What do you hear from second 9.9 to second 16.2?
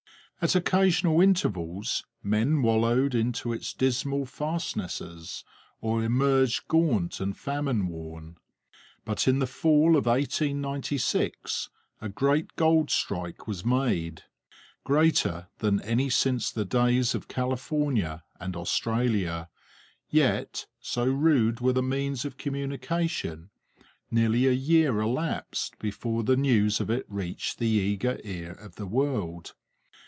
of 1896 a great gold strike was made greater than any